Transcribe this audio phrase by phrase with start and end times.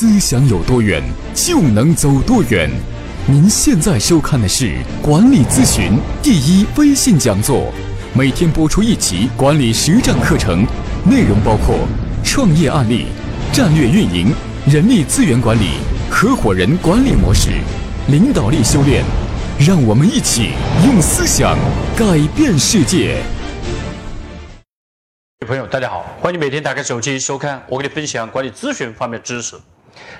[0.00, 1.02] 思想有多远，
[1.34, 2.70] 就能走多远。
[3.26, 7.70] 您现在收看的是管理咨询第一微信讲座，
[8.14, 10.64] 每天播出一期管理实战课程，
[11.04, 11.86] 内容包括
[12.24, 13.08] 创业案例、
[13.52, 14.32] 战略运营、
[14.66, 15.72] 人力资源管理、
[16.10, 17.50] 合伙人管理模式、
[18.08, 19.04] 领导力修炼。
[19.58, 20.52] 让我们一起
[20.86, 21.58] 用思想
[21.94, 23.22] 改变世界。
[25.46, 29.56] 朋友，大家好，欢迎每天打开手机收看我给你分享管理咨询方面知识。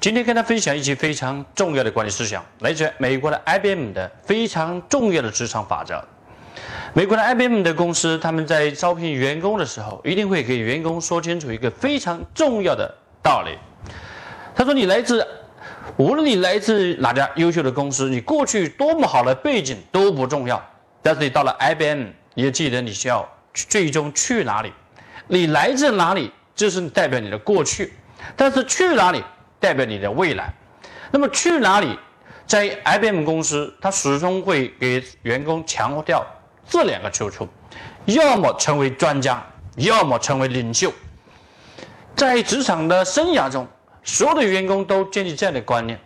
[0.00, 6.02] 今天跟大家分享一期非常重要的管理思想，来自美国的 IBM 的非常重要的职场法则。
[6.92, 13.58] 美国的 IBM 的公司，他们在招聘员工的时候，一定会给员工说清楚一个非常重要的道理。
[14.54, 15.26] 他说：“你来自。”
[15.98, 20.62] 无论你来自哪家优秀的公司，你过去多么好的背景都不重要。
[21.00, 24.72] 但是你到了 IBM，你要记得你需要最终去哪里。
[25.28, 27.86] 你来自哪里，这是代表你的过去；
[28.34, 29.22] 但是去哪里，
[29.60, 30.52] 代表你的未来。
[31.10, 31.98] 那么去哪里，
[32.46, 36.24] 在 IBM 公司，它始终会给员工强调
[36.68, 37.48] 这两个求处：
[38.04, 39.44] 要么成为专家，
[39.76, 40.92] 要么成为领袖。
[42.14, 43.66] 在职场的生涯中。
[44.08, 45.98] 所有的员工都建立这样的观念：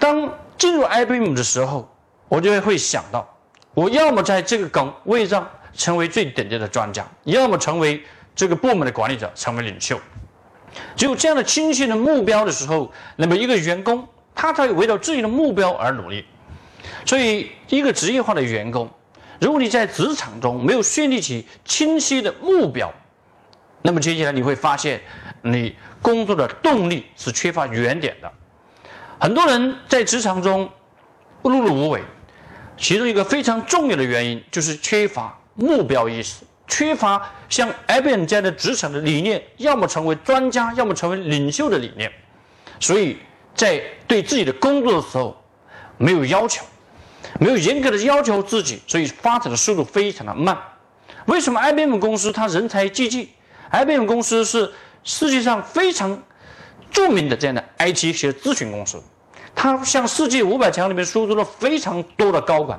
[0.00, 0.28] 当
[0.58, 1.88] 进入 IBM 的时候，
[2.26, 3.24] 我就会想到，
[3.72, 8.02] 我要么在这个岗位上成为最顶尖的专家，要么成为
[8.34, 9.96] 这个部门的管理者，成为领袖。
[10.96, 16.24] 只有这样的清晰的目标的时候，那么一个员工他才会围绕自己的目标而努力。
[17.06, 18.90] 所以，一个职业化的员工，
[19.40, 22.92] 如果你在职场中没有建立起清晰的目标，
[23.82, 25.00] 那么接下来你会发现，
[25.42, 28.30] 你工作的动力是缺乏原点的。
[29.18, 30.68] 很多人在职场中
[31.42, 32.02] 碌碌无为，
[32.76, 42.10] 其中一个非常重要的原因就是缺乏目标意识，缺乏像 IBM 这样的职场的理念，要么成为专家，要么成为领袖的理念。
[42.80, 43.18] 所以
[43.54, 45.36] 在对自己的工作的时候，
[45.96, 46.64] 没有要求，
[47.38, 50.56] 没有严格的要求自己，所以发展的速度非常的慢。
[51.26, 53.30] 为什么 IBM 公司它人才济济
[53.70, 54.72] ？IBM 公司是
[55.04, 56.22] 世界上非常
[56.90, 59.02] 著名的这样的 IT 企业咨询公司，
[59.54, 62.78] 它向世界五百强里面输出了非常多的高管。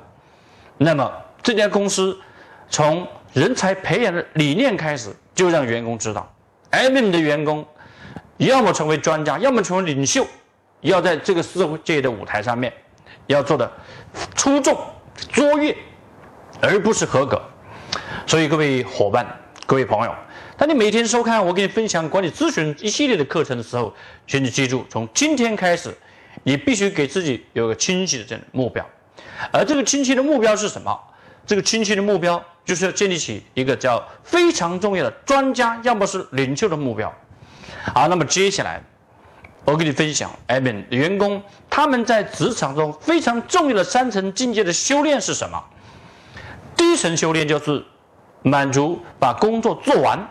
[0.77, 1.11] 那么
[1.41, 2.19] 这家公司
[2.69, 6.33] 从人才培养的理念开始，就让员工知道
[6.71, 7.67] ，IBM 的员工
[8.37, 10.25] 要么成为专家，要么成为领袖，
[10.79, 12.71] 要在这个世界的舞台上面
[13.27, 13.69] 要做的
[14.35, 14.79] 出众
[15.33, 15.75] 卓越，
[16.61, 17.41] 而不是合格。
[18.25, 19.27] 所以各位伙伴，
[19.65, 20.15] 各位朋友。
[20.55, 23.93] 当你每天收看我给你分享管理咨询一系列的课程的时候，
[24.25, 25.93] 请你记住，从今天开始，
[26.43, 28.89] 你必须给自己有个清晰的这样的目标。
[29.51, 30.97] 而这个清晰的目标是什么？
[31.45, 37.13] 这个清晰的目标就是要建立起一个叫非常重要的专家，要么是领袖的目标。
[37.93, 38.81] 好，那么接下来
[39.63, 45.63] 我给你分享，IBM 员工他们在职场中非常重要的三层境界的修炼是什么？
[46.75, 47.85] 第一层修炼就是
[48.41, 50.27] 满足把工作做完。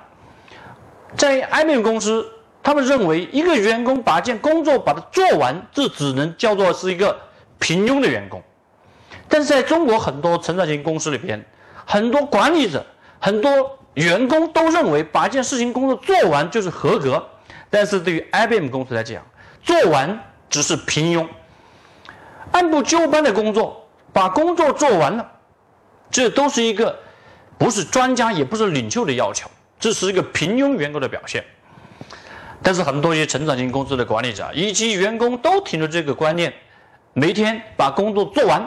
[1.16, 2.28] 在 IBM 公司，
[2.62, 7.16] 他们认为一个员工把件工作把它做完，这只能叫做是一个
[7.61, 8.43] 平庸的员工。
[9.28, 11.45] 但是在中国很多成长型公司里边，
[11.87, 12.84] 很多管理者、
[13.19, 17.25] 很多员工都认为把一件事情工作做完就是合格。
[17.71, 19.25] 但是对于 IBM 公司来讲，
[19.62, 20.19] 做完
[20.49, 21.27] 只是平庸。
[22.53, 25.28] 按部就班的工作，把工作做完了，
[26.11, 26.97] 这都是一个
[27.59, 29.51] 不是专家也不是领袖的要求。
[29.81, 31.45] 这是一个平庸员工的表现，
[32.62, 36.51] 但是很多一些成长型公司的管理者以及员工都停留这个观念，
[37.12, 38.66] 每天把工作做完，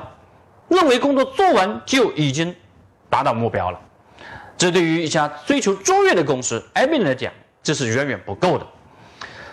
[0.67, 2.53] 认为工作做完就已经
[3.09, 3.79] 达到目标了。
[4.57, 7.31] 这对于一家追求卓越的公司 IBM 来讲，
[7.61, 8.65] 这是远远不够的。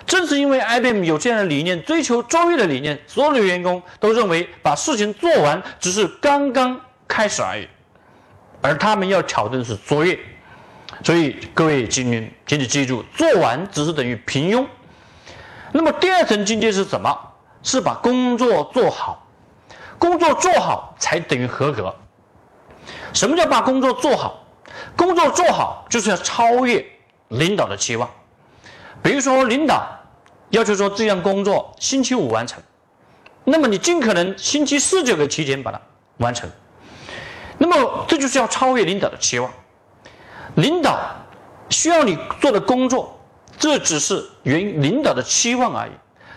[0.06, 6.78] 正是因为 IBM 有这样的理念，追求卓越的理念，所有的员工都认为把事情做完只是刚刚
[7.08, 7.68] 开始而已，
[8.60, 10.18] 而他们要挑战的是卓越。
[11.02, 14.66] 所以各位精英，请你记住，做完只是等于平庸。
[15.72, 17.18] 那么第二层境界是什么？
[17.62, 19.26] 是把工作做好，
[19.98, 21.94] 工作做好才等于合格。
[23.12, 24.46] 什么叫把工作做好？
[24.96, 26.84] 工作做好就是要超越
[27.28, 28.08] 领导的期望。
[29.02, 29.86] 比如说，领导
[30.50, 32.62] 要求说这项工作星期五完成，
[33.44, 35.80] 那么你尽可能星期四就可以提前把它
[36.18, 36.50] 完成。
[37.58, 39.50] 那么这就是要超越领导的期望。
[40.56, 40.98] 领导
[41.70, 43.20] 需要你做的工作，
[43.58, 45.90] 这只是原领导的期望而已。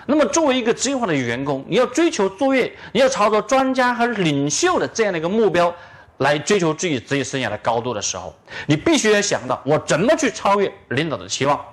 [0.05, 5.73] 那么，作为一个职业化的员工，你要追求卓越，你要朝着专家和领袖的这样的一个目标
[6.17, 8.35] 来追求自己职业生涯的高度的时候，
[8.65, 11.63] 你必须要想到我怎么去超越领导的期望。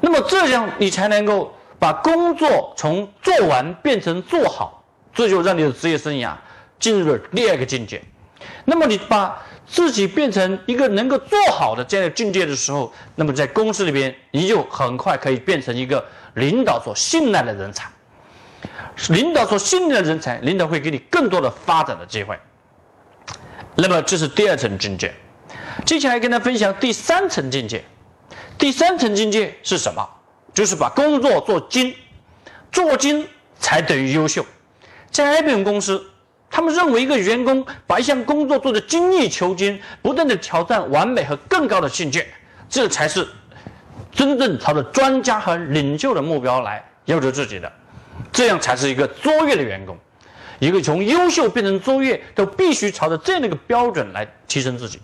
[0.00, 4.82] 那么，这样你才能够把工作从做完变成做好，
[5.12, 6.32] 这就让你的职业生涯
[6.78, 8.00] 进入了第二个境界。
[8.64, 9.36] 那么你把
[9.66, 16.04] 自己变成一个能够做好的这样的境界的时候，那么在公司里边，你就很快可以变成一个
[16.34, 17.90] 领导所信赖的人才。
[19.10, 22.38] 领导所信任的人才，领导会给你更多的发展的机会。
[23.80, 25.14] 那么这是第二层境界。
[25.86, 27.84] 接下来跟大家分享第三层境界。
[28.58, 30.04] 第三层境界是什么？
[30.52, 31.94] 就是把工作做精，
[32.72, 33.24] 做精
[33.60, 34.44] 才等于优秀。
[35.12, 36.04] 在 IBM 公司，
[36.50, 42.26] 他们认为一个员工把一项工作做得精益求精，不断的挑战完美和更高的境界，
[42.68, 43.28] 这才是
[44.10, 47.72] 真正朝着专家和领袖的目标来要求自己的。
[48.32, 49.96] 这样才是一个卓越的员工，
[50.58, 55.00] 一个从优秀变成卓越，都必须朝着这样的一个标准来提升自己。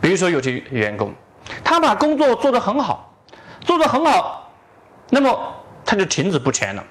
[0.00, 1.12] 比如说，有些员工，
[1.62, 3.16] 他把工作做得很好，
[3.60, 4.52] 做得很好，
[5.10, 5.54] 那么
[5.84, 6.84] 他就停止不前了。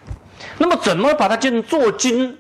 [0.58, 2.38] 那么，怎么把它变成做精，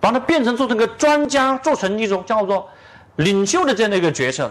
[0.00, 2.68] 把它变成做成个专家，做成一种叫做
[3.16, 4.50] 领袖的这样的一个角色？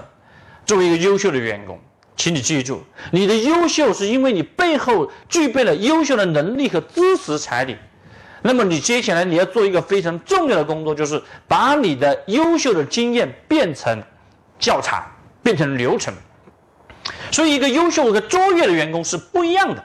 [0.66, 1.80] 作为一个优秀的员工。
[2.16, 7.78] 请你记住，你的优秀是因为你背后具备了优秀的能力和知识财力。
[8.48, 14.02] 那么你接下来你要做一个非常重要的工作，就是把你的优秀的经验变成
[14.58, 15.04] 教材，
[15.44, 16.14] 变成流程。
[17.30, 19.84] 所以，一个优秀和卓越的员工是不一样的。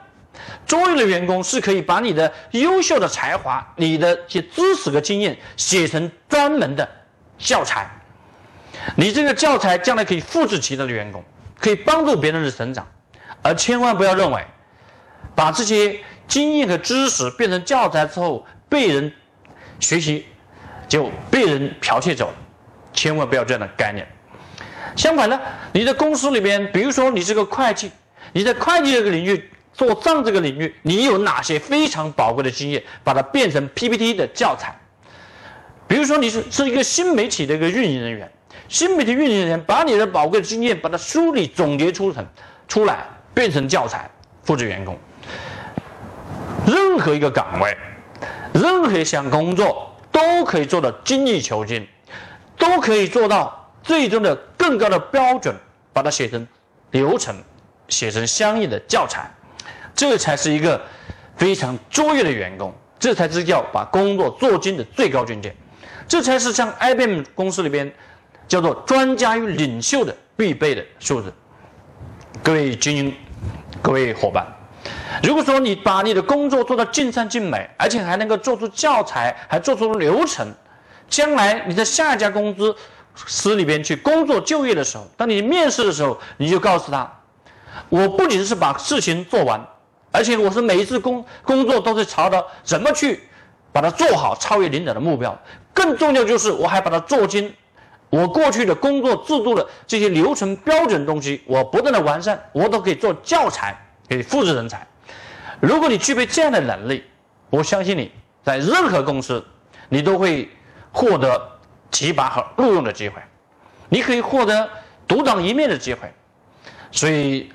[0.65, 6.89] 卓越的员工是可以把你的优秀的才华、你的一些知识和经验写成专门的
[7.37, 7.85] 教材。
[8.95, 11.21] 你这个教材将来可以复制其他的员工。
[11.59, 12.85] 可以帮助别人的成长，
[13.41, 14.45] 而千万不要认为，
[15.33, 19.11] 把这些经验和知识变成教材之后被人
[19.79, 20.25] 学习，
[20.87, 22.33] 就被人剽窃走了。
[22.93, 24.07] 千万不要这样的概念。
[24.95, 25.39] 相反呢，
[25.71, 27.91] 你在公司里边，比如说你是个会计，
[28.31, 34.75] 你在会计这个领域做账这个领域，你有哪些非常宝贵的经验，把它变成 PPT 的教材。
[35.87, 38.31] 比如说你是是一个新媒体的一个运营人员。
[38.69, 42.25] 新媒体运营人员把你的宝贵的经验，把它梳理总结出成
[42.67, 44.09] 出来，变成教材，
[44.43, 44.97] 复制员工。
[46.65, 47.77] 任何一个岗位，
[48.53, 51.87] 任何一项工作，都可以做到精益求精，
[52.57, 55.55] 都可以做到最终的更高的标准，
[55.91, 56.47] 把它写成
[56.91, 57.35] 流程，
[57.89, 59.29] 写成相应的教材，
[59.93, 60.81] 这才是一个
[61.35, 65.55] 非常卓越的员工，这才是叫把工作做精的最高境界，
[66.07, 67.91] 这才是像 IBM 公司里边。
[68.45, 71.33] 叫做专家与领袖的必备的素质。
[72.43, 73.15] 各位精英，
[73.81, 74.45] 各位伙伴，
[75.21, 80.47] 如果说你把你的工作做到尽善尽美，而且还能够做出教材，还做出流程，
[81.09, 82.75] 将来你在下一家公司
[83.25, 87.11] 司里边去工作就业的时候，当你面试的时候，你就告诉他，
[87.89, 89.63] 我不仅是把事情做完，
[90.11, 93.23] 而且我是每一次工工作都是朝着怎么去
[93.71, 95.37] 把它做好，超越领导的目标。
[95.73, 97.53] 更重要就是我还把它做精。
[98.09, 103.75] 我过去的工作制度的这些流程标准东西，我不断的完善，我都可以做教材
[104.07, 104.85] 给复制人才。
[105.63, 107.05] 如果你具备这样的能力，
[107.49, 108.11] 我相信你
[108.43, 109.41] 在任何公司，
[109.87, 110.49] 你都会
[110.91, 111.41] 获得
[111.89, 113.21] 提拔和录用的机会，
[113.87, 114.69] 你可以获得
[115.07, 116.11] 独当一面的机会。
[116.91, 117.49] 所以，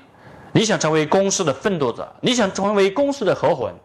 [0.51, 3.75] 你想成为公司的奋斗者，你想成为公司的合伙人，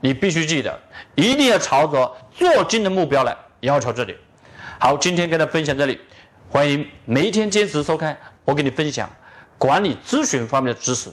[0.00, 0.80] 你必须记得，
[1.14, 4.16] 一定要朝着做精的目标来要求自己。
[4.78, 6.00] 好，今天跟大家分享这里。
[6.48, 9.10] 欢迎每一天坚持收看，我给你分享
[9.58, 11.10] 管理咨询方面的知识，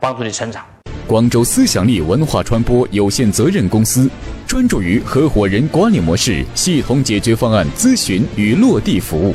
[0.00, 0.66] 帮助你成长。
[1.06, 4.08] 广州思想力文化传播有限责任公司
[4.46, 9.34] 专注于合伙人管理模式系统解决方案咨询与落地服务，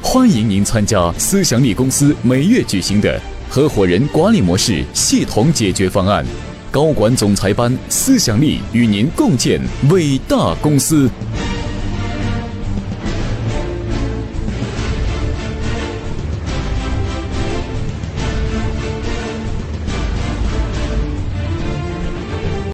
[0.00, 6.24] 欢迎您参加思想力公司每月举行的合伙人管理模式系统解决方案
[6.70, 11.10] 高管总裁班，思想力与您共建伟大公司。